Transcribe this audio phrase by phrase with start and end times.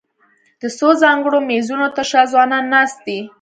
[0.61, 3.19] د څو ځانګړو مېزونو تر شا ځوانان ناست دي.